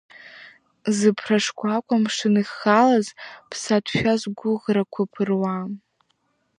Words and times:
Зыԥра 0.97 1.37
шкәакәа 1.43 1.97
мшын 2.03 2.35
иххалаз, 2.41 3.07
ԥсаатәшәа 3.49 4.13
згәыӷрақәа 4.21 5.03
ԥыруа. 5.11 5.57